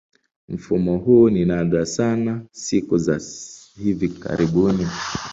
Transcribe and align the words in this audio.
Mfumo 0.49 0.97
huu 0.97 1.29
ni 1.29 1.45
nadra 1.45 1.85
sana 1.85 2.41
siku 2.51 2.97
za 2.97 3.19
hivi 3.83 4.09
karibuni. 4.09 4.87